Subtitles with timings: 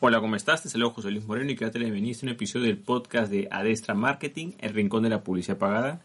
[0.00, 0.62] Hola, ¿cómo estás?
[0.62, 3.94] Te saludo José Luis Moreno y la bienvenida a un episodio del podcast de Adestra
[3.94, 6.00] Marketing, el rincón de la publicidad pagada.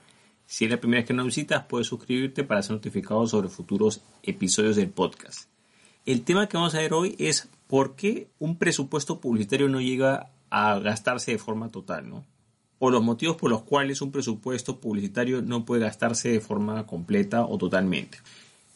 [0.48, 4.02] Si es la primera vez que nos visitas, puedes suscribirte para ser notificado sobre futuros
[4.23, 5.48] episodios del podcast.
[6.08, 10.31] El tema que vamos a ver hoy es por qué un presupuesto publicitario no llega
[10.50, 12.25] a gastarse de forma total, ¿no?
[12.80, 17.45] O los motivos por los cuales un presupuesto publicitario no puede gastarse de forma completa
[17.45, 18.17] o totalmente.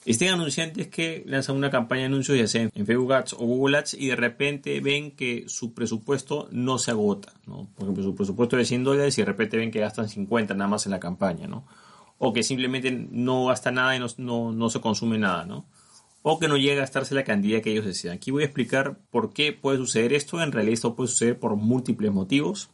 [0.08, 3.80] Estén anunciantes que lanzan una campaña de anuncios, ya sea en Facebook Ads o Google
[3.80, 7.68] Ads, y de repente ven que su presupuesto no se agota, ¿no?
[7.76, 10.54] Por ejemplo, su presupuesto es de 100 dólares y de repente ven que gastan 50
[10.54, 11.66] nada más en la campaña, ¿no?
[12.20, 15.66] O que simplemente no gasta nada y no, no, se consume nada, ¿no?
[16.22, 18.16] O que no llega a gastarse la cantidad que ellos desean.
[18.16, 20.42] Aquí voy a explicar por qué puede suceder esto.
[20.42, 22.70] En realidad esto puede suceder por múltiples motivos.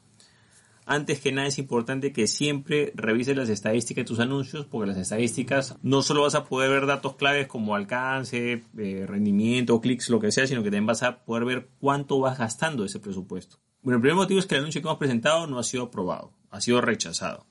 [0.86, 4.98] Antes que nada es importante que siempre revises las estadísticas de tus anuncios porque las
[4.98, 10.20] estadísticas no solo vas a poder ver datos claves como alcance, eh, rendimiento, clics, lo
[10.20, 13.60] que sea, sino que también vas a poder ver cuánto vas gastando ese presupuesto.
[13.82, 16.34] Bueno, el primer motivo es que el anuncio que hemos presentado no ha sido aprobado,
[16.52, 17.46] ha sido rechazado.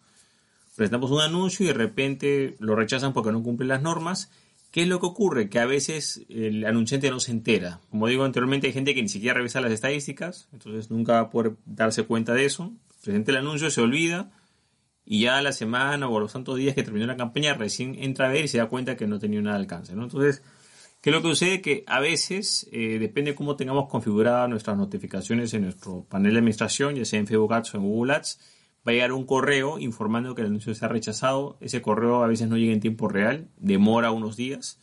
[0.77, 4.31] Presentamos un anuncio y de repente lo rechazan porque no cumple las normas.
[4.71, 5.51] ¿Qué es lo que ocurre?
[5.51, 7.81] Que a veces el anunciante no se entera.
[7.91, 11.31] Como digo anteriormente, hay gente que ni siquiera revisa las estadísticas, entonces nunca va a
[11.31, 12.73] poder darse cuenta de eso
[13.03, 14.31] presenta el anuncio, se olvida
[15.05, 18.27] y ya la semana o a los tantos días que terminó la campaña recién entra
[18.27, 19.93] a ver y se da cuenta que no tenía nada de alcance.
[19.93, 20.43] Entonces,
[21.01, 21.61] ¿qué es lo que sucede?
[21.61, 26.39] Que a veces, eh, depende de cómo tengamos configuradas nuestras notificaciones en nuestro panel de
[26.39, 28.39] administración, ya sea en Facebook Ads o en Google Ads,
[28.87, 31.57] va a llegar un correo informando que el anuncio se ha rechazado.
[31.61, 34.79] Ese correo a veces no llega en tiempo real, demora unos días.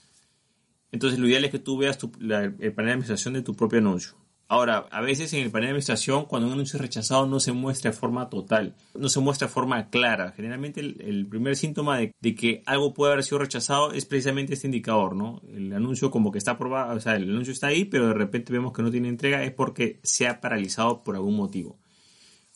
[0.91, 4.15] Entonces, lo ideal es que tú veas el panel de administración de tu propio anuncio.
[4.51, 7.51] Ahora, a veces en el panel de administración, cuando un anuncio es rechazado, no se
[7.51, 10.33] muestra de forma total, no se muestra de forma clara.
[10.35, 15.15] Generalmente el, primer síntoma de, que algo puede haber sido rechazado es precisamente este indicador,
[15.15, 15.39] ¿no?
[15.53, 18.51] El anuncio como que está aprobado, o sea, el anuncio está ahí, pero de repente
[18.51, 21.77] vemos que no tiene entrega, es porque se ha paralizado por algún motivo.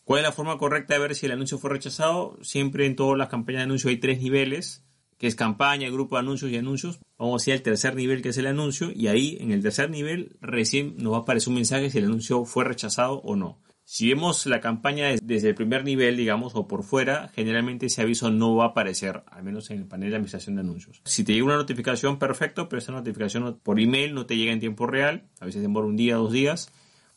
[0.04, 2.40] ¿Cuál es la forma correcta de ver si el anuncio fue rechazado?
[2.42, 4.84] Siempre en todas las campañas de anuncio hay tres niveles
[5.28, 7.00] es campaña, grupo de anuncios y anuncios.
[7.18, 9.90] Vamos a ir al tercer nivel que es el anuncio y ahí en el tercer
[9.90, 13.62] nivel recién nos va a aparecer un mensaje si el anuncio fue rechazado o no.
[13.86, 18.32] Si vemos la campaña desde el primer nivel, digamos, o por fuera, generalmente ese aviso
[18.32, 21.02] no va a aparecer, al menos en el panel de administración de anuncios.
[21.04, 24.62] Si te llega una notificación, perfecto, pero esa notificación por email no te llega en
[24.62, 26.72] tiempo real, a veces demora un día, dos días.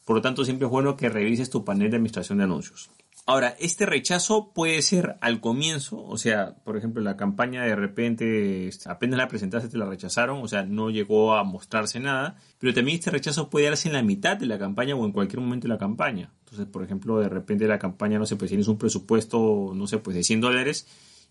[0.04, 2.90] Por lo tanto, siempre es bueno que revises tu panel de administración de anuncios.
[3.28, 8.70] Ahora, este rechazo puede ser al comienzo, o sea, por ejemplo, la campaña de repente
[8.86, 12.98] apenas la presentaste te la rechazaron, o sea, no llegó a mostrarse nada, pero también
[12.98, 15.74] este rechazo puede darse en la mitad de la campaña o en cualquier momento de
[15.74, 16.32] la campaña.
[16.44, 19.98] Entonces, por ejemplo, de repente la campaña, no sé, pues tienes un presupuesto, no sé,
[19.98, 20.86] pues de 100 dólares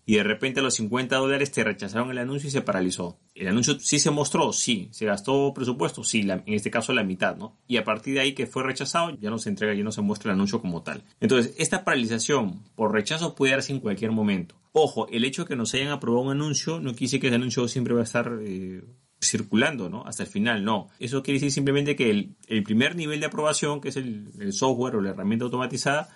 [0.08, 3.18] y de repente a los 50 dólares te rechazaron el anuncio y se paralizó.
[3.34, 4.88] El anuncio sí se mostró, sí.
[4.92, 7.58] Se gastó presupuesto, sí, en este caso la mitad, ¿no?
[7.66, 10.02] Y a partir de ahí que fue rechazado, ya no se entrega, ya no se
[10.02, 11.02] muestra el anuncio como tal.
[11.20, 14.54] Entonces, esta paralización por rechazo puede darse en cualquier momento.
[14.70, 17.36] Ojo, el hecho de que nos hayan aprobado un anuncio no quiere decir que ese
[17.36, 18.84] anuncio siempre va a estar eh,
[19.20, 20.04] circulando, ¿no?
[20.06, 20.88] Hasta el final, no.
[21.00, 25.00] Eso quiere decir simplemente que el, primer nivel de aprobación, que es el software o
[25.00, 26.08] la herramienta automatizada,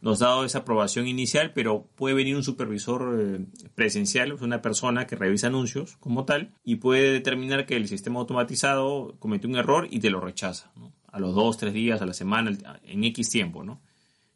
[0.00, 5.06] nos ha dado esa aprobación inicial, pero puede venir un supervisor eh, presencial, una persona
[5.06, 9.88] que revisa anuncios como tal, y puede determinar que el sistema automatizado cometió un error
[9.90, 10.70] y te lo rechaza,
[11.10, 13.80] a los dos, tres días, a la semana, en X tiempo, ¿no?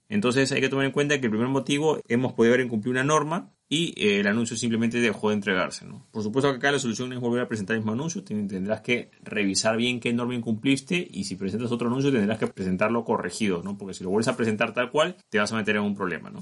[0.09, 3.05] Entonces hay que tomar en cuenta que el primer motivo hemos podido haber incumplido una
[3.05, 5.87] norma y eh, el anuncio simplemente dejó de entregarse.
[5.87, 6.05] ¿no?
[6.11, 9.11] Por supuesto que acá la solución es volver a presentar el mismo anuncio, tendrás que
[9.23, 13.79] revisar bien qué norma incumpliste y si presentas otro anuncio tendrás que presentarlo corregido, ¿no?
[13.79, 16.29] porque si lo vuelves a presentar tal cual te vas a meter en un problema.
[16.29, 16.41] ¿no?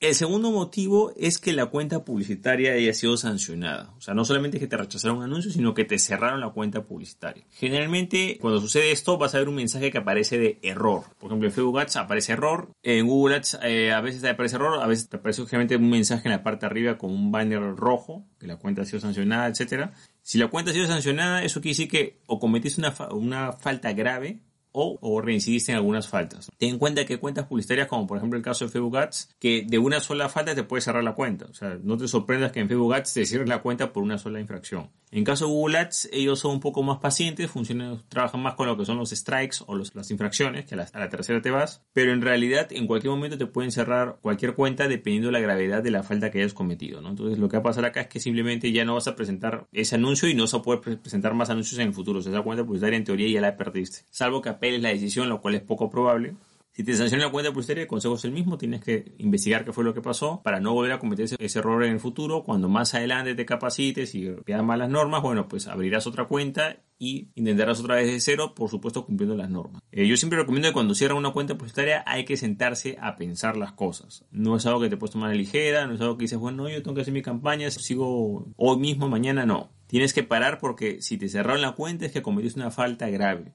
[0.00, 3.92] El segundo motivo es que la cuenta publicitaria haya sido sancionada.
[3.98, 6.86] O sea, no solamente que te rechazaron un anuncio, sino que te cerraron la cuenta
[6.86, 7.44] publicitaria.
[7.50, 11.04] Generalmente, cuando sucede esto, vas a ver un mensaje que aparece de error.
[11.18, 12.70] Por ejemplo, en Facebook Ads aparece error.
[12.82, 16.28] En Google Ads eh, a veces aparece error, a veces te aparece generalmente un mensaje
[16.28, 19.48] en la parte de arriba con un banner rojo, que la cuenta ha sido sancionada,
[19.48, 19.90] etc.
[20.22, 23.92] Si la cuenta ha sido sancionada, eso quiere decir que o cometiste una, una falta
[23.92, 24.40] grave
[24.72, 26.50] o, o reincidiste en algunas faltas.
[26.58, 29.64] Ten en cuenta que cuentas publicitarias, como por ejemplo el caso de Facebook Ads, que
[29.66, 31.46] de una sola falta te puede cerrar la cuenta.
[31.46, 34.18] O sea, no te sorprendas que en Facebook Ads te cierres la cuenta por una
[34.18, 34.90] sola infracción.
[35.12, 38.68] En caso de Google Ads, ellos son un poco más pacientes, funcionan, trabajan más con
[38.68, 41.50] lo que son los strikes o las infracciones, que a la, a la, tercera te
[41.50, 45.40] vas, pero en realidad en cualquier momento te pueden cerrar cualquier cuenta dependiendo de la
[45.40, 47.00] gravedad de la falta que hayas cometido.
[47.00, 47.10] ¿no?
[47.10, 49.66] Entonces lo que va a pasar acá es que simplemente ya no vas a presentar
[49.72, 52.20] ese anuncio y no vas a poder presentar más anuncios en el futuro.
[52.20, 54.04] O sea, esa cuenta publicitaria en teoría ya la perdiste.
[54.10, 56.34] Salvo que apeles la decisión, lo cual es poco probable.
[56.72, 59.72] Si te sancionan la cuenta publicitaria, el consejo es el mismo, tienes que investigar qué
[59.72, 62.44] fue lo que pasó para no volver a cometer ese, error en el futuro.
[62.44, 67.30] Cuando más adelante te capacites y veas malas normas, bueno, pues abrirás otra cuenta y
[67.34, 69.82] intentarás otra vez de cero, por supuesto cumpliendo las normas.
[69.90, 73.56] Eh, yo siempre recomiendo que cuando cierran una cuenta publicitaria hay que sentarse a pensar
[73.56, 74.24] las cosas.
[74.30, 76.68] No es algo que te puedes tomar a ligera, no es algo que dices, bueno,
[76.68, 79.72] yo tengo que hacer mi campaña, sigo hoy mismo, mañana no.
[79.88, 83.54] Tienes que parar porque si te cerraron la cuenta es que cometiste una falta grave.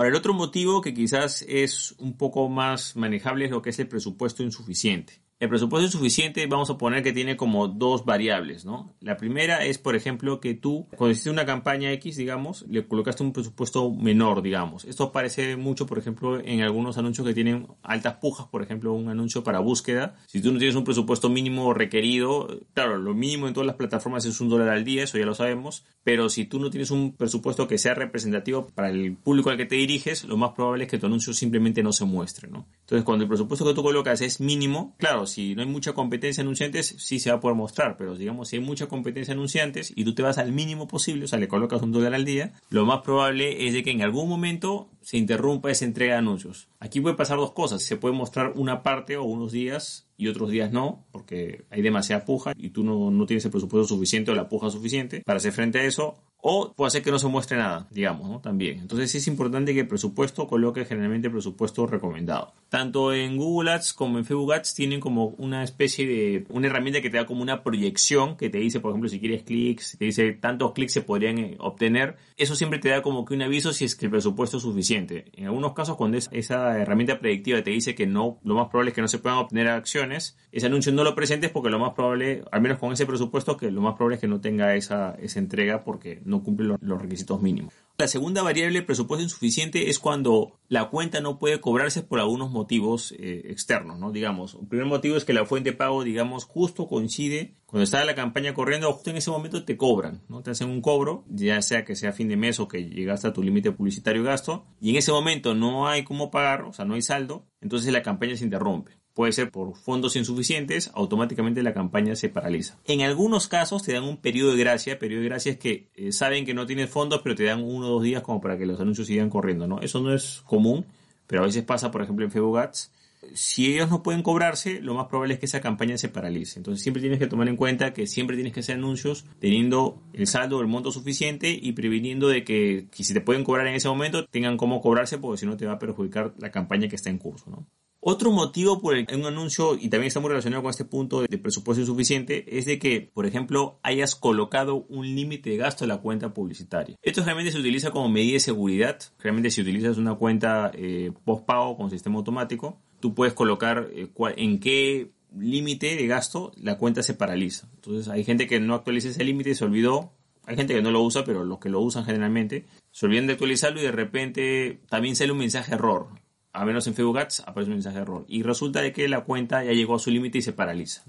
[0.00, 3.78] Para el otro motivo que quizás es un poco más manejable es lo que es
[3.80, 5.20] el presupuesto insuficiente.
[5.40, 8.94] El presupuesto insuficiente vamos a poner que tiene como dos variables, ¿no?
[9.00, 13.22] La primera es, por ejemplo, que tú, cuando hiciste una campaña X, digamos, le colocaste
[13.22, 14.84] un presupuesto menor, digamos.
[14.84, 19.08] Esto aparece mucho, por ejemplo, en algunos anuncios que tienen altas pujas, por ejemplo, un
[19.08, 20.14] anuncio para búsqueda.
[20.26, 24.26] Si tú no tienes un presupuesto mínimo requerido, claro, lo mínimo en todas las plataformas
[24.26, 27.16] es un dólar al día, eso ya lo sabemos, pero si tú no tienes un
[27.16, 30.90] presupuesto que sea representativo para el público al que te diriges, lo más probable es
[30.90, 32.66] que tu anuncio simplemente no se muestre, ¿no?
[32.90, 36.42] Entonces, cuando el presupuesto que tú colocas es mínimo, claro, si no hay mucha competencia
[36.42, 40.04] anunciantes, sí se va a poder mostrar, pero digamos, si hay mucha competencia anunciantes y
[40.04, 42.84] tú te vas al mínimo posible, o sea, le colocas un dólar al día, lo
[42.86, 46.66] más probable es de que en algún momento se interrumpa esa entrega de anuncios.
[46.80, 50.50] Aquí puede pasar dos cosas, se puede mostrar una parte o unos días y otros
[50.50, 54.34] días no, porque hay demasiada puja y tú no, no tienes el presupuesto suficiente o
[54.34, 57.56] la puja suficiente para hacer frente a eso, o puede ser que no se muestre
[57.56, 58.40] nada, digamos, ¿no?
[58.40, 58.78] También.
[58.78, 62.52] Entonces es importante que el presupuesto coloque generalmente el presupuesto recomendado.
[62.68, 67.00] Tanto en Google Ads como en Facebook Ads tienen como una especie de, una herramienta
[67.00, 70.04] que te da como una proyección que te dice, por ejemplo, si quieres clics, te
[70.06, 72.16] dice tantos clics se podrían eh, obtener.
[72.36, 75.26] Eso siempre te da como que un aviso si es que el presupuesto es suficiente.
[75.34, 78.94] En algunos casos, cuando esa herramienta predictiva te dice que no, lo más probable es
[78.94, 82.44] que no se puedan obtener acciones, ese anuncio no lo presentes porque lo más probable,
[82.50, 85.38] al menos con ese presupuesto, que lo más probable es que no tenga esa, esa
[85.38, 87.74] entrega porque no cumple los, requisitos mínimos.
[87.98, 93.12] La segunda variable, presupuesto insuficiente, es cuando la cuenta no puede cobrarse por algunos motivos
[93.18, 94.10] eh, externos, ¿no?
[94.10, 98.04] Digamos, el primer motivo es que la fuente de pago, digamos, justo coincide cuando está
[98.04, 100.42] la campaña corriendo, justo en ese momento te cobran, ¿no?
[100.42, 103.32] Te hacen un cobro, ya sea que sea fin de mes o que llegaste a
[103.32, 106.94] tu límite publicitario gasto, y en ese momento no hay cómo pagar, o sea, no
[106.94, 112.16] hay saldo, entonces la campaña se interrumpe puede ser por fondos insuficientes, automáticamente la campaña
[112.16, 112.78] se paraliza.
[112.86, 116.10] En algunos casos te dan un periodo de gracia, periodo de gracia es que eh,
[116.10, 118.64] saben que no tienes fondos, pero te dan uno o dos días como para que
[118.64, 119.78] los anuncios sigan corriendo, ¿no?
[119.82, 120.86] Eso no es común,
[121.26, 122.92] pero a veces pasa, por ejemplo, en Facebook Ads.
[123.34, 126.58] Si ellos no pueden cobrarse, lo más probable es que esa campaña se paralice.
[126.58, 130.28] Entonces siempre tienes que tomar en cuenta que siempre tienes que hacer anuncios teniendo el
[130.28, 133.88] saldo, el monto suficiente y previniendo de que, que si te pueden cobrar en ese
[133.88, 137.10] momento, tengan cómo cobrarse porque si no te va a perjudicar la campaña que está
[137.10, 137.66] en curso, ¿no?
[138.02, 141.20] Otro motivo por el que un anuncio, y también está muy relacionado con este punto
[141.20, 145.88] de presupuesto insuficiente, es de que, por ejemplo, hayas colocado un límite de gasto en
[145.88, 146.96] la cuenta publicitaria.
[147.02, 148.98] Esto realmente se utiliza como medida de seguridad.
[149.18, 154.60] Realmente si utilizas una cuenta eh, post-pago con sistema automático, tú puedes colocar eh, en
[154.60, 157.68] qué límite de gasto la cuenta se paraliza.
[157.74, 160.14] Entonces hay gente que no actualiza ese límite, se olvidó.
[160.46, 163.34] Hay gente que no lo usa, pero los que lo usan generalmente se olvidan de
[163.34, 166.08] actualizarlo y de repente también sale un mensaje error
[166.52, 168.24] a menos en Facebook Ads, aparece un mensaje de error.
[168.28, 171.02] Y resulta de que la cuenta ya llegó a su límite y se paraliza.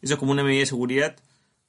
[0.00, 1.16] Eso es como una medida de seguridad.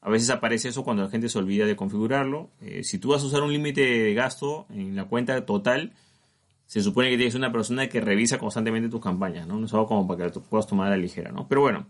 [0.01, 2.50] A veces aparece eso cuando la gente se olvida de configurarlo.
[2.62, 5.93] Eh, si tú vas a usar un límite de gasto en la cuenta total,
[6.65, 9.60] se supone que tienes una persona que revisa constantemente tus campañas, ¿no?
[9.60, 11.48] No es algo como para que lo puedas tomar a la ligera, ¿no?
[11.48, 11.88] Pero bueno,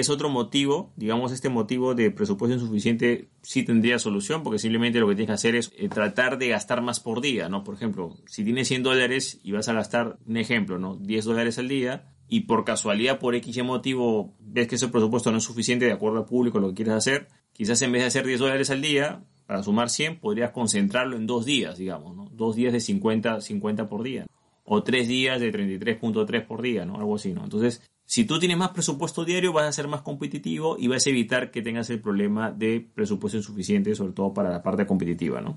[0.00, 5.08] es otro motivo, digamos, este motivo de presupuesto insuficiente sí tendría solución, porque simplemente lo
[5.08, 7.62] que tienes que hacer es eh, tratar de gastar más por día, ¿no?
[7.62, 10.96] Por ejemplo, si tienes 100 dólares y vas a gastar, un ejemplo, ¿no?
[10.96, 15.38] 10 dólares al día, y por casualidad, por X motivo, ves que ese presupuesto no
[15.38, 18.26] es suficiente de acuerdo al público, lo que quieres hacer, quizás en vez de hacer
[18.26, 22.28] 10 dólares al día, para sumar 100, podrías concentrarlo en dos días, digamos, ¿no?
[22.32, 24.26] Dos días de 50, 50 por día.
[24.64, 26.96] O tres días de 33.3 por día, ¿no?
[26.96, 27.44] Algo así, ¿no?
[27.44, 31.10] Entonces, si tú tienes más presupuesto diario, vas a ser más competitivo y vas a
[31.10, 35.54] evitar que tengas el problema de presupuesto insuficiente, sobre todo para la parte competitiva, ¿no?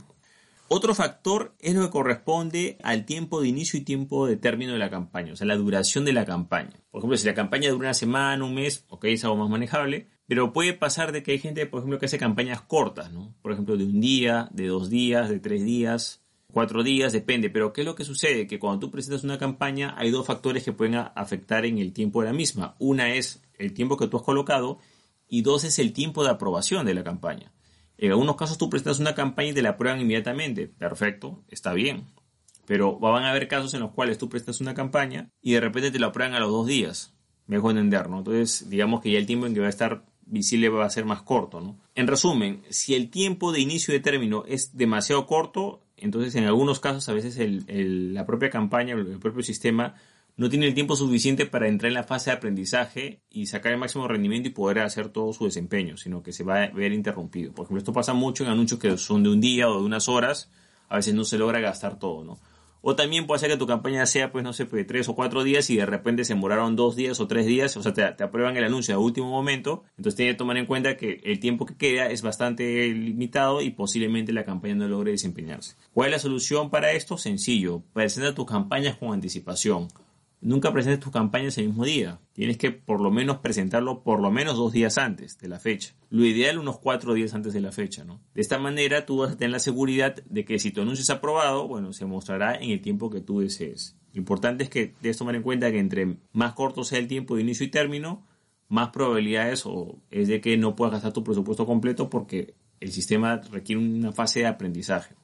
[0.70, 4.80] Otro factor es lo que corresponde al tiempo de inicio y tiempo de término de
[4.80, 6.74] la campaña, o sea, la duración de la campaña.
[6.92, 10.10] Por ejemplo, si la campaña dura una semana, un mes, ok, es algo más manejable,
[10.27, 13.34] pero puede pasar de que hay gente, por ejemplo, que hace campañas cortas, ¿no?
[13.42, 17.50] Por ejemplo, de un día, de dos días, de tres días, cuatro días, depende.
[17.50, 18.48] Pero ¿qué es lo que sucede?
[18.48, 22.22] Que cuando tú presentas una campaña hay dos factores que pueden afectar en el tiempo
[22.22, 22.75] de la misma.
[22.80, 24.80] Una es el tiempo que tú has colocado
[25.27, 27.51] y dos es el tiempo de aprobación de la campaña.
[27.98, 30.68] En algunos casos tú presentas una campaña y te la aprueban inmediatamente.
[30.68, 32.06] Perfecto, está bien.
[32.66, 35.89] Pero van a haber casos en los cuales tú prestas una campaña y de repente
[35.89, 37.13] te la aprueban a los dos días.
[37.48, 38.20] Mejor entender, ¿no?
[38.20, 41.06] Entonces, digamos que ya el tiempo en que va a estar visible va a ser
[41.06, 41.80] más corto, ¿no?
[41.96, 46.80] En resumen, si el tiempo de inicio de término es demasiado corto, entonces en algunos
[46.80, 47.38] casos a veces
[47.68, 49.96] la propia campaña, el propio sistema
[50.38, 53.80] no tiene el tiempo suficiente para entrar en la fase de aprendizaje y sacar el
[53.80, 57.51] máximo rendimiento y poder hacer todo su desempeño, sino que se va a ver interrumpido.
[57.54, 60.08] Por ejemplo, esto pasa mucho en anuncios que son de un día o de unas
[60.08, 60.51] horas,
[60.89, 62.39] a veces no se logra gastar todo, ¿no?
[62.89, 65.44] O también puede ser que tu campaña sea, pues no sé, pues, tres o cuatro
[65.44, 68.56] días y de repente se demoraron dos días o tres días, o sea, te, aprueban
[68.56, 69.84] el anuncio a último momento.
[69.98, 73.72] Entonces tienes que tomar en cuenta que el tiempo que queda es bastante limitado y
[73.72, 75.75] posiblemente la campaña no logre desempeñarse.
[75.94, 77.17] ¿Cuál es la solución para esto?
[77.17, 79.89] Sencillo, presenta tus campañas con anticipación.
[80.39, 82.20] Nunca presentes tus campañas el mismo día.
[82.34, 85.96] Tienes que por lo menos presentarlo por lo menos dos días antes de la fecha.
[86.10, 88.22] Lo ideal unos cuatro días antes de la fecha, ¿no?
[88.36, 91.10] De esta manera tú vas a tener la seguridad de que si tu anuncio es
[91.10, 93.98] aprobado, bueno, se mostrará en el tiempo que tú desees.
[94.13, 97.36] Lo importante es que debes tomar en cuenta que entre más corto sea el tiempo
[97.36, 98.25] de inicio y término,
[98.70, 103.38] más probabilidades o es de que no puedas gastar tu presupuesto completo porque el sistema
[103.51, 105.15] requiere una fase de aprendizaje.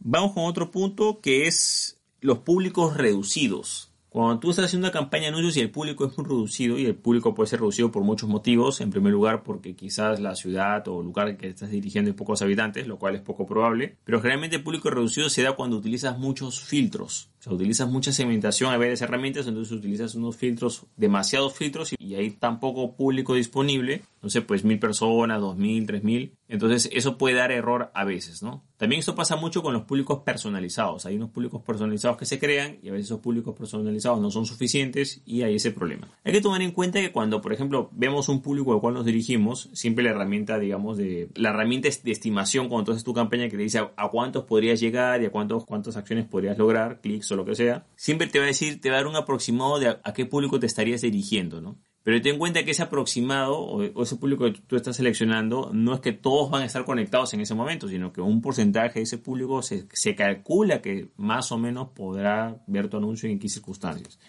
[0.00, 3.92] Vamos con otro punto que es los públicos reducidos.
[4.16, 6.86] Cuando tú estás haciendo una campaña de anuncios y el público es muy reducido, y
[6.86, 10.88] el público puede ser reducido por muchos motivos, en primer lugar porque quizás la ciudad
[10.88, 14.56] o lugar que estás dirigiendo es pocos habitantes, lo cual es poco probable, pero generalmente
[14.56, 17.28] el público reducido se da cuando utilizas muchos filtros.
[17.40, 22.30] Sea, utilizas mucha segmentación, hay varias herramientas, entonces utilizas unos filtros, demasiados filtros y, hay
[22.30, 27.18] tan poco público disponible, no sé, pues mil personas, dos mil, tres mil, entonces eso
[27.18, 28.64] puede dar error a veces, ¿no?
[28.76, 32.78] También esto pasa mucho con los públicos personalizados, hay unos públicos personalizados que se crean
[32.82, 36.10] y a veces esos públicos personalizados no son suficientes y hay ese problema.
[36.24, 39.06] Hay que tomar en cuenta que cuando, por ejemplo, vemos un público al cual nos
[39.06, 43.48] dirigimos, siempre la herramienta, digamos, de la herramienta de estimación cuando tú haces tu campaña
[43.48, 47.30] que te dice a, cuántos podrías llegar y a cuántos, cuántas acciones podrías lograr, clics
[47.30, 49.88] lo que sea, siempre te va a decir, te va a dar un aproximado de
[49.88, 51.76] a, qué público te estarías dirigiendo, ¿no?
[52.06, 55.92] Pero ten en cuenta que ese aproximado o, ese público que tú estás seleccionando no
[55.92, 59.02] es que todos van a estar conectados en ese momento, sino que un porcentaje de
[59.02, 63.48] ese público se, se calcula que más o menos podrá ver tu anuncio en qué
[63.48, 64.20] circunstancias.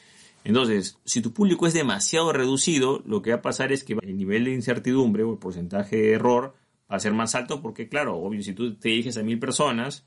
[0.43, 4.17] Entonces, si tu público es demasiado reducido, lo que va a pasar es que el
[4.17, 6.55] nivel de incertidumbre o el porcentaje de error
[6.91, 10.03] va a ser más alto porque, claro, obvio, si tú te diriges a mil personas,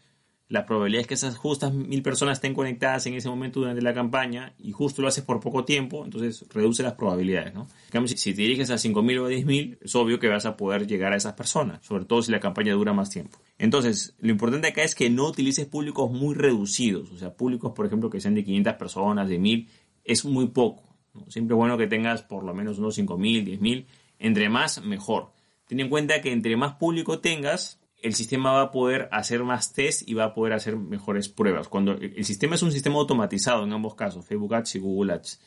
[0.51, 3.95] la probabilidad es que esas justas mil personas estén conectadas en ese momento durante la
[3.95, 7.69] campaña y justo lo haces por poco tiempo, entonces reduce las probabilidades, ¿no?
[7.87, 10.57] En cambio, si te diriges a 5.000 o a 10.000, es obvio que vas a
[10.57, 13.39] poder llegar a esas personas, sobre todo si la campaña dura más tiempo.
[13.59, 17.87] Entonces, lo importante acá es que no utilices públicos muy reducidos, o sea, públicos, por
[17.87, 19.69] ejemplo, que sean de 500 personas, de 1.000,
[20.03, 20.83] es muy poco.
[21.29, 23.87] Siempre es bueno que tengas por lo menos unos 5.000, 10.000,
[24.19, 25.31] entre más, mejor.
[25.69, 29.73] Ten en cuenta que entre más público tengas, el sistema va a poder hacer más
[29.73, 31.69] test y va a poder hacer mejores pruebas.
[31.69, 35.41] Cuando el sistema es un sistema automatizado en ambos casos, Facebook Ads y Google Ads.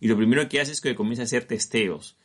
[0.00, 2.16] Y lo primero que hace es que comienza a hacer testeos.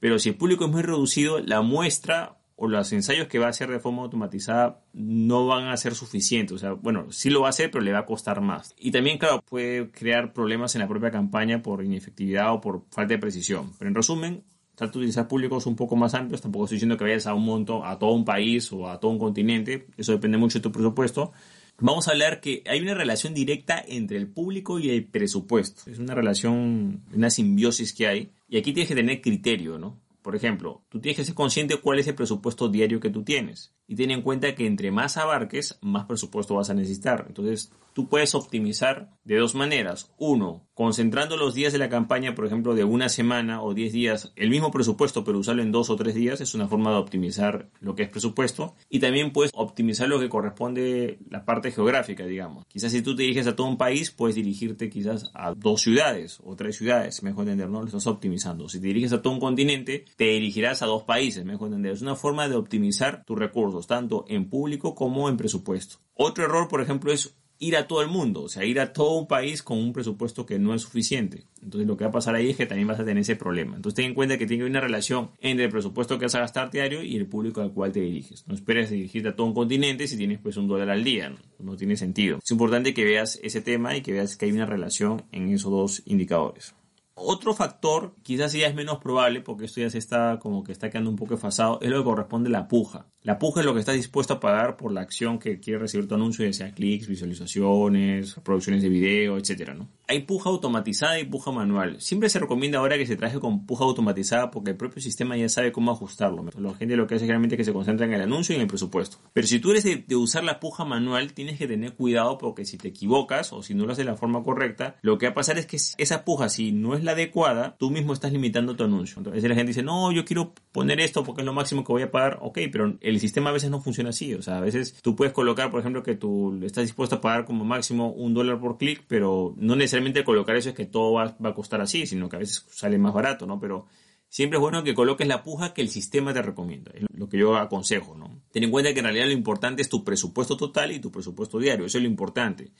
[0.00, 3.50] Pero si el público es muy reducido, la muestra o los ensayos que va a
[3.50, 6.52] hacer de forma automatizada no van a ser suficientes.
[6.54, 8.74] O sea, bueno, sí lo va a hacer, pero le va a costar más.
[8.78, 13.14] Y también, claro, puede crear problemas en la propia campaña por inefectividad o por falta
[13.14, 13.72] de precisión.
[13.78, 17.04] Pero en resumen, trata de utilizar públicos un poco más amplios, tampoco estoy diciendo que
[17.04, 20.38] vayas a un monto, a todo un país o a todo un continente, eso depende
[20.38, 21.32] mucho de tu presupuesto.
[21.78, 25.90] Vamos a hablar que hay una relación directa entre el público y el presupuesto.
[25.90, 28.30] Es una relación, una simbiosis que hay.
[28.48, 29.98] Y aquí tienes que tener criterio, ¿no?
[30.22, 33.24] Por ejemplo, tú tienes que ser consciente de cuál es el presupuesto diario que tú
[33.24, 33.74] tienes.
[33.86, 37.24] Y ten en cuenta que entre más abarques, más presupuesto vas a necesitar.
[37.28, 40.12] Entonces, tú puedes optimizar de dos maneras.
[40.18, 44.32] Uno, concentrando los días de la campaña, por ejemplo, de una semana o diez días,
[44.36, 47.70] el mismo presupuesto, pero usarlo en dos o tres días, es una forma de optimizar
[47.80, 48.74] lo que es presupuesto.
[48.90, 52.66] Y también puedes optimizar lo que corresponde la parte geográfica, digamos.
[52.66, 56.40] Quizás si tú te diriges a todo un país, puedes dirigirte quizás a dos ciudades
[56.44, 57.80] o tres ciudades, mejor entender, ¿no?
[57.80, 58.68] Lo estás optimizando.
[58.68, 61.92] Si te diriges a todo un continente, te dirigirás a dos países, mejor entender.
[61.92, 65.96] Es una forma de optimizar tus recursos, tanto en público como en presupuesto.
[66.14, 69.16] Otro error, por ejemplo, es ir a todo el mundo, o sea, ir a todo
[69.16, 71.44] un país con un presupuesto que no es suficiente.
[71.62, 73.76] Entonces lo que va a pasar ahí es que también vas a tener ese problema.
[73.76, 76.70] Entonces ten en cuenta que tiene una relación entre el presupuesto que vas a gastar
[76.70, 78.46] diario y el público al cual te diriges.
[78.46, 81.76] No esperes dirigirte a todo un continente si tienes pues un dólar al día, no
[81.76, 82.38] tiene sentido.
[82.42, 85.70] Es importante que veas ese tema y que veas que hay una relación en esos
[85.70, 86.74] dos indicadores.
[87.14, 90.90] Otro factor, quizás ya es menos probable, porque esto ya se está como que está
[90.90, 93.06] quedando un poco desfasado, es lo que corresponde a la puja.
[93.24, 96.06] La puja es lo que estás dispuesto a pagar por la acción que quiere recibir
[96.06, 99.88] tu anuncio, ya sea clics, visualizaciones, producciones de video, etcétera, ¿no?
[100.08, 102.02] Hay puja automatizada y puja manual.
[102.02, 105.48] Siempre se recomienda ahora que se traje con puja automatizada porque el propio sistema ya
[105.48, 106.44] sabe cómo ajustarlo.
[106.58, 108.62] La gente lo que hace generalmente es que se concentra en el anuncio y en
[108.62, 109.16] el presupuesto.
[109.32, 112.76] Pero si tú eres de, usar la puja manual, tienes que tener cuidado porque si
[112.76, 115.34] te equivocas o si no lo haces de la forma correcta, lo que va a
[115.34, 118.84] pasar es que esa puja, si no es la adecuada, tú mismo estás limitando tu
[118.84, 119.18] anuncio.
[119.18, 122.02] Entonces la gente dice, no, yo quiero poner esto porque es lo máximo que voy
[122.02, 122.38] a pagar.
[122.40, 124.34] Ok, pero el sistema a veces no funciona así.
[124.34, 127.44] O sea, a veces tú puedes colocar, por ejemplo, que tú estás dispuesto a pagar
[127.44, 131.36] como máximo un dólar por clic, pero no necesariamente colocar eso es que todo va,
[131.42, 133.60] a costar así, sino que a veces sale más barato, ¿no?
[133.60, 133.86] Pero
[134.28, 137.38] siempre es bueno que coloques la puja que el sistema te recomienda, es lo que
[137.38, 138.42] yo aconsejo, ¿no?
[138.50, 141.58] Ten en cuenta que en realidad lo importante es tu presupuesto total y tu presupuesto
[141.58, 142.72] diario, eso es lo importante.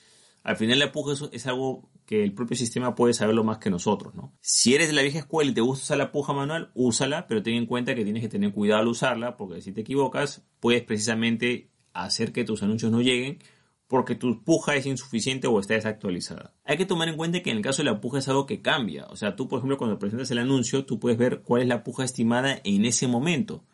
[0.45, 4.15] Al final la puja es, algo que el propio sistema puede saberlo más que nosotros,
[4.15, 4.35] ¿no?
[4.43, 7.43] Si eres de la vieja escuela y te gusta usar la puja manual, úsala, pero
[7.43, 10.83] ten en cuenta que tienes que tener cuidado al usarla, porque si te equivocas, puedes
[10.83, 13.39] precisamente hacer que tus anuncios no lleguen
[13.87, 16.53] porque tu puja es insuficiente o está desactualizada.
[16.65, 18.61] Hay que tomar en cuenta que en el caso de la puja es algo que
[18.61, 19.07] cambia.
[19.07, 21.85] O sea, tú, por ejemplo, cuando presentas el anuncio, tú puedes ver cuál es la
[21.85, 23.65] puja estimada en ese momento.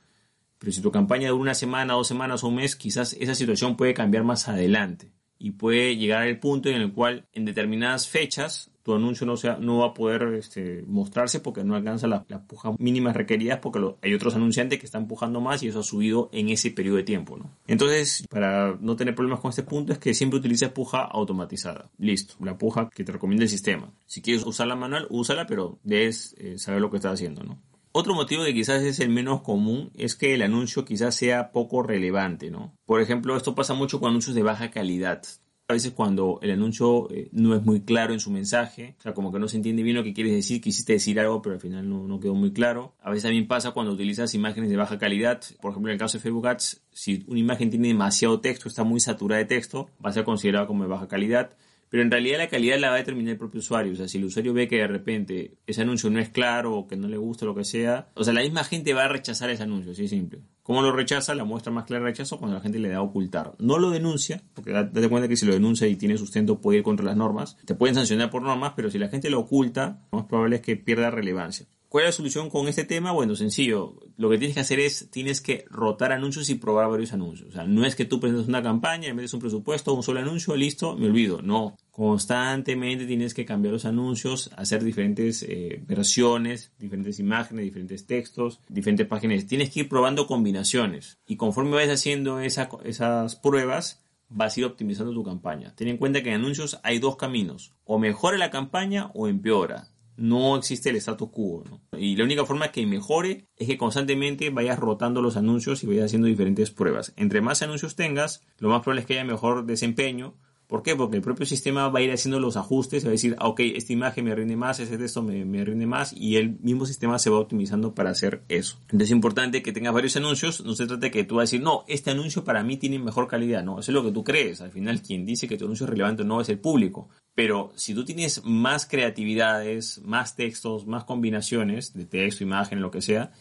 [0.58, 3.76] Pero si tu campaña dura una semana, dos semanas o un mes, quizás esa situación
[3.76, 5.12] puede cambiar más adelante.
[5.40, 9.56] Y puede llegar al punto en el cual en determinadas fechas tu anuncio no, sea,
[9.59, 13.80] no va a poder este, mostrarse porque no alcanza las la pujas mínimas requeridas porque
[14.02, 17.02] hay otros anunciantes que están empujando más y eso ha subido en ese periodo de
[17.02, 17.37] tiempo.
[17.37, 17.50] ¿no?
[17.66, 21.90] Entonces, para no tener problemas con este punto es que siempre utilices puja automatizada.
[21.99, 23.90] Listo, la puja que te recomienda el sistema.
[24.06, 27.42] Si quieres usarla manual, úsala, pero debes eh, saber lo que estás haciendo.
[27.42, 27.59] ¿no?
[27.92, 31.82] Otro motivo que quizás es el menos común es que el anuncio quizás sea poco
[31.82, 32.75] relevante, ¿no?
[32.87, 35.23] Por ejemplo, esto pasa mucho con anuncios de baja calidad
[35.70, 39.14] a veces cuando el anuncio eh, no es muy claro en su mensaje, o sea,
[39.14, 41.61] como que no se entiende bien lo que quieres decir, quisiste decir algo, pero al
[41.61, 42.94] final no, no quedó muy claro.
[43.00, 46.18] A veces también pasa cuando utilizas imágenes de baja calidad, por ejemplo, en el caso
[46.18, 50.11] de Facebook Ads, si una imagen tiene demasiado texto, está muy saturada de texto, va
[50.11, 51.52] a ser considerada como de baja calidad.
[51.90, 53.92] Pero en realidad la calidad la va a determinar el propio usuario.
[53.92, 56.87] O sea, si el usuario ve que de repente ese anuncio no es claro o
[56.87, 59.50] que no le gusta lo que sea, o sea, la misma gente va a rechazar
[59.50, 60.40] ese anuncio, así simple.
[60.62, 61.35] ¿Cómo lo rechaza?
[61.35, 63.54] La muestra más clara de rechazo cuando la gente le da a ocultar.
[63.59, 66.85] No lo denuncia, porque date cuenta que si lo denuncia y tiene sustento puede ir
[66.85, 67.56] contra las normas.
[67.64, 70.62] Te pueden sancionar por normas, pero si la gente lo oculta, lo más probable es
[70.62, 71.66] que pierda relevancia.
[71.90, 73.11] ¿Cuál es la solución con este tema?
[73.11, 73.97] Bueno, sencillo.
[74.17, 77.49] Lo que tienes que hacer es, tienes que rotar anuncios y probar varios anuncios.
[77.49, 80.54] O sea, no es que tú presentes una campaña, metes un presupuesto, un solo anuncio,
[80.54, 81.43] listo, me olvido.
[81.43, 81.76] No.
[81.91, 89.08] Constantemente tienes que cambiar los anuncios, hacer diferentes eh, versiones, diferentes imágenes, diferentes textos, diferentes
[89.08, 89.45] páginas.
[89.47, 91.19] Tienes que ir probando combinaciones.
[91.26, 95.75] Y conforme vayas haciendo esas pruebas, vas a ir optimizando tu campaña.
[95.75, 97.75] Ten en cuenta que en anuncios hay dos caminos.
[97.82, 101.64] O mejora la campaña o empeora no existe el status quo.
[101.96, 106.06] Y la única forma que mejore es que constantemente vayas rotando los anuncios y vayas
[106.06, 107.12] haciendo diferentes pruebas.
[107.16, 110.34] Entre más anuncios tengas, lo más probable es que haya mejor desempeño.
[110.71, 110.95] ¿Por qué?
[110.95, 113.59] Porque el propio sistema va a ir haciendo los ajustes, va a decir, ah, ok,
[113.75, 117.19] esta imagen me rinde más, este texto me, me rinde más, y el mismo sistema
[117.19, 118.78] se va optimizando para hacer eso.
[118.83, 121.47] Entonces es importante que tengas varios anuncios, no se trata de que tú vas a
[121.47, 124.23] decir, no, este anuncio para mí tiene mejor calidad, no, eso es lo que tú
[124.23, 124.61] crees.
[124.61, 127.09] Al final, quien dice que tu anuncio es relevante no es el público.
[127.35, 133.02] Pero si tú tienes más creatividades, más textos, más combinaciones de texto, imagen, lo que
[133.02, 133.33] sea,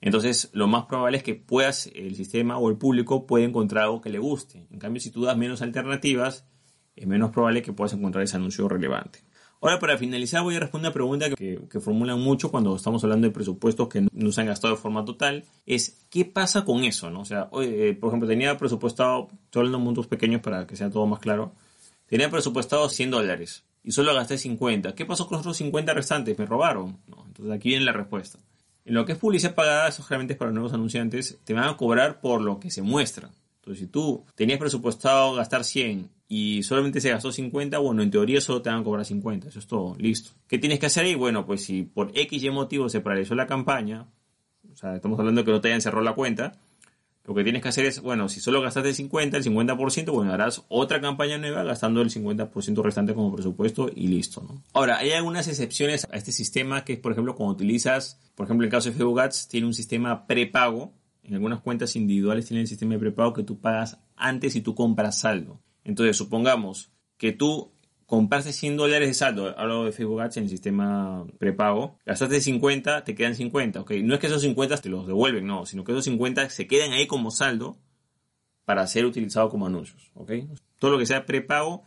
[0.00, 4.00] entonces lo más probable es que puedas, el sistema o el público puede encontrar algo
[4.00, 4.66] que le guste.
[4.72, 6.44] En cambio, si tú das menos alternativas,
[6.96, 9.20] es menos probable que puedas encontrar ese anuncio relevante.
[9.60, 13.32] Ahora, para finalizar, voy a responder una pregunta que, formulan mucho cuando estamos hablando de
[13.32, 15.44] presupuestos que no se han gastado de forma total.
[15.66, 17.10] Es, ¿qué pasa con eso?
[17.10, 17.20] No?
[17.20, 20.90] O sea, eh, por ejemplo, tenía presupuestado, estoy hablando de montos pequeños para que sea
[20.90, 21.52] todo más claro,
[22.12, 24.94] Tenía presupuestado 100 dólares y solo gasté 50.
[24.94, 26.38] ¿Qué pasó con los otros 50 restantes?
[26.38, 26.98] ¿Me robaron?
[27.06, 28.38] Entonces aquí viene la respuesta.
[28.84, 31.78] En lo que es publicidad pagada, eso generalmente es para nuevos anunciantes, te van a
[31.78, 33.30] cobrar por lo que se muestra.
[33.60, 38.40] Entonces, si tú tenías presupuestado gastar 100 y solamente se gastó 50, bueno, en teoría
[38.40, 39.48] solo te van a cobrar 50.
[39.48, 40.30] Eso es todo, listo.
[40.48, 41.14] ¿Qué tienes que hacer ahí?
[41.14, 44.06] Bueno, pues si por X y motivo se paralizó la campaña,
[44.72, 46.58] o sea, estamos hablando de que no te hayan cerrado la cuenta,
[47.26, 50.32] lo que tienes que hacer es, bueno, si solo gastaste el 50, el 50%, bueno,
[50.32, 54.42] harás otra campaña nueva gastando el 50% restante como presupuesto y listo.
[54.72, 58.64] Ahora, hay algunas excepciones a este sistema que es, por ejemplo, cuando utilizas, por ejemplo,
[58.64, 60.94] el caso de Facebook tiene un sistema prepago.
[61.24, 64.74] En algunas cuentas individuales tienen el sistema de prepago que tú pagas antes y tú
[64.74, 65.60] compras saldo.
[65.84, 67.72] Entonces, supongamos que tú
[68.06, 73.04] compraste 100 dólares de saldo, hablo de Facebook Ads en el sistema prepago, gastaste 50,
[73.04, 73.92] te quedan 50, ¿ok?
[74.02, 76.92] No es que esos 50 te los devuelven, no, sino que esos 50 se quedan
[76.92, 77.78] ahí como saldo
[78.66, 80.32] para ser utilizado como anuncios, ¿ok?
[80.78, 81.84] Todo lo que sea prepago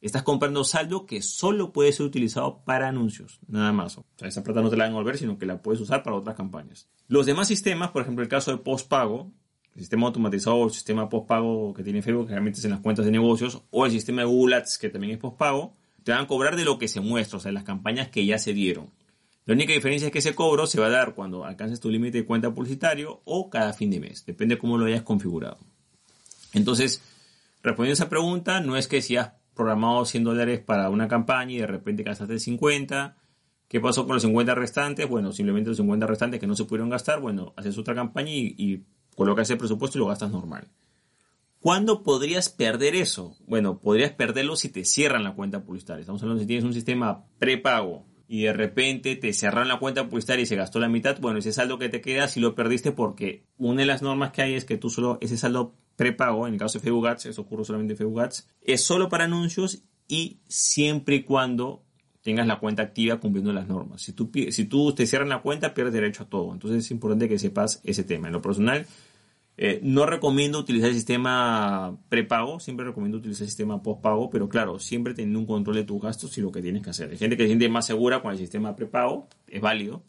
[0.00, 3.98] estás comprando saldo que solo puede ser utilizado para anuncios, nada más.
[3.98, 6.02] O sea, esa plata no te la van a devolver, sino que la puedes usar
[6.02, 6.88] para otras campañas.
[7.08, 9.32] Los demás sistemas, por ejemplo, el caso de postpago,
[9.76, 12.80] el sistema automatizado o el sistema postpago que tiene Facebook, que realmente es en las
[12.80, 16.22] cuentas de negocios, o el sistema de Google Ads, que también es postpago, te van
[16.22, 18.90] a cobrar de lo que se muestra, o sea, las campañas que ya se dieron.
[19.44, 22.18] La única diferencia es que ese cobro se va a dar cuando alcances tu límite
[22.18, 25.58] de cuenta publicitario o cada fin de mes, depende de cómo lo hayas configurado.
[26.54, 27.02] Entonces,
[27.62, 31.52] respondiendo a esa pregunta, no es que si has programado 100 dólares para una campaña
[31.52, 33.14] y de repente gastaste 50,
[33.68, 35.06] ¿qué pasó con los 50 restantes?
[35.06, 38.84] Bueno, simplemente los 50 restantes que no se pudieron gastar, bueno, haces otra campaña y
[39.16, 40.68] colocas el presupuesto y lo gastas normal.
[41.58, 43.36] ¿Cuándo podrías perder eso?
[43.48, 46.02] Bueno, podrías perderlo si te cierran la cuenta publicitaria.
[46.02, 50.44] Estamos hablando si tienes un sistema prepago y de repente te cerraron la cuenta publicitaria
[50.44, 51.18] y se gastó la mitad.
[51.20, 54.42] Bueno, ese saldo que te queda si lo perdiste porque una de las normas que
[54.42, 57.42] hay es que tú solo ese saldo prepago, en el caso de Facebook Ads, eso
[57.42, 61.82] ocurre solamente en Facebook Ads, es solo para anuncios y siempre y cuando
[62.22, 64.02] tengas la cuenta activa cumpliendo las normas.
[64.02, 66.52] Si tú, si tú te cierran la cuenta, pierdes derecho a todo.
[66.52, 68.26] Entonces es importante que sepas ese tema.
[68.26, 68.84] En lo personal,
[69.58, 74.78] eh, no recomiendo utilizar el sistema prepago, siempre recomiendo utilizar el sistema postpago, pero claro,
[74.78, 77.10] siempre teniendo un control de tus gastos y lo que tienes que hacer.
[77.10, 80.02] Hay gente que se siente más segura con el sistema prepago, es válido,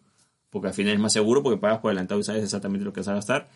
[0.50, 3.00] porque al final es más seguro porque pagas por adelantado y sabes exactamente lo que
[3.00, 3.50] vas a gastar.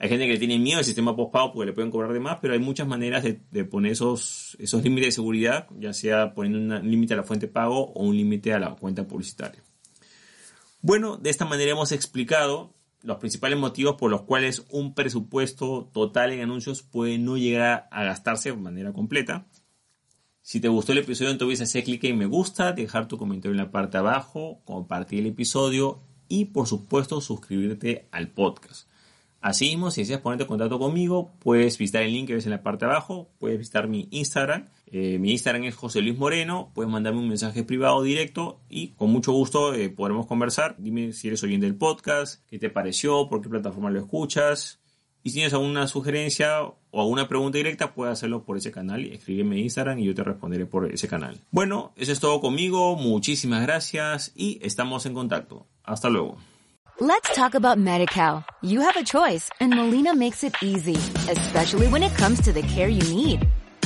[0.00, 2.54] Hay gente que tiene miedo al sistema postpago porque le pueden cobrar de más, pero
[2.54, 7.14] hay muchas maneras de, poner esos, esos límites de seguridad, ya sea poniendo un límite
[7.14, 9.62] a la fuente pago o un límite a la cuenta publicitaria.
[10.80, 16.32] Bueno, de esta manera hemos explicado los principales motivos por los cuales un presupuesto total
[16.32, 19.46] en anuncios puede no llegar a gastarse de manera completa.
[20.40, 23.58] Si te gustó el episodio, entonces hacer clic en me gusta, dejar tu comentario en
[23.58, 28.88] la parte de abajo, compartir el episodio y por supuesto suscribirte al podcast.
[29.40, 32.62] Asimismo, si deseas ponerte en contacto conmigo, puedes visitar el link que ves en la
[32.62, 34.68] parte de abajo, puedes visitar mi Instagram.
[34.94, 39.10] Eh, mi Instagram es José Luis Moreno, puedes mandarme un mensaje privado directo y con
[39.10, 40.76] mucho gusto eh, podremos conversar.
[40.78, 44.80] Dime si eres oyente del podcast, qué te pareció, por qué plataforma lo escuchas.
[45.22, 49.06] Y si tienes alguna sugerencia o alguna pregunta directa, puedes hacerlo por ese canal.
[49.06, 51.40] Escríbeme en Instagram y yo te responderé por ese canal.
[51.50, 52.96] Bueno, eso es todo conmigo.
[52.96, 55.66] Muchísimas gracias y estamos en contacto.
[55.84, 56.36] Hasta luego.
[57.00, 58.44] Let's talk about MediCal.
[58.62, 60.96] You have a choice and Molina makes it easy,
[61.30, 63.40] especially when it comes to the care you need.